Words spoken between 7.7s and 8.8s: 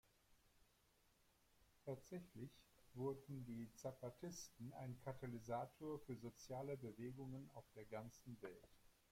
der ganzen Welt.